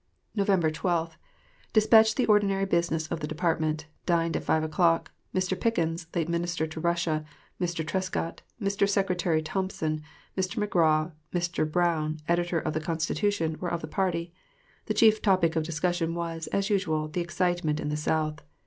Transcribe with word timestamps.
November 0.35 0.71
12... 0.71 1.15
Dispatched 1.73 2.17
the 2.17 2.25
ordinary 2.25 2.65
business 2.65 3.05
of 3.09 3.19
the 3.19 3.27
department; 3.27 3.85
dined 4.07 4.35
at 4.35 4.43
5 4.43 4.63
o'clock; 4.63 5.11
Mr. 5.31 5.55
Pickens, 5.55 6.07
late 6.15 6.27
Minister 6.27 6.65
to 6.65 6.79
Russia, 6.79 7.23
Mr. 7.61 7.85
Trescott, 7.85 8.41
Mr. 8.59 8.89
Secretary 8.89 9.43
Thompson, 9.43 10.01
Mr. 10.35 10.57
McGraw, 10.65 11.11
Mr. 11.31 11.71
Browne, 11.71 12.17
editor 12.27 12.57
of 12.57 12.73
the 12.73 12.81
"Constitution," 12.81 13.57
were 13.59 13.71
of 13.71 13.81
the 13.81 13.87
party. 13.87 14.33
The 14.87 14.95
chief 14.95 15.21
topic 15.21 15.55
of 15.55 15.61
discussion 15.61 16.15
was, 16.15 16.47
as 16.47 16.71
usual, 16.71 17.07
the 17.07 17.21
excitement 17.21 17.79
in 17.79 17.89
the 17.89 17.95
South. 17.95 18.41